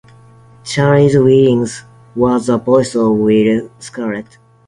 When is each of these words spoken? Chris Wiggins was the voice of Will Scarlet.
Chris 0.65 1.13
Wiggins 1.15 1.83
was 2.15 2.47
the 2.47 2.57
voice 2.57 2.95
of 2.95 3.17
Will 3.17 3.69
Scarlet. 3.77 4.39